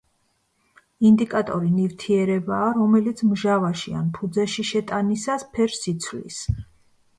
[1.09, 6.45] ინდიკატორი ნივთიერებაა, რომელიც მჟავაში ან ფუძეში შეტანისას ფერს იცვლის.